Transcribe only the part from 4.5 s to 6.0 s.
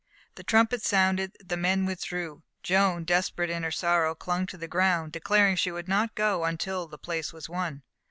the ground, declaring she would